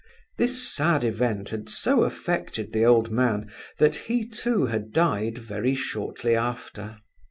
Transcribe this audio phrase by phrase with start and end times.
[0.39, 5.75] This sad event had so affected the old man that he, too, had died very
[5.75, 6.97] shortly after.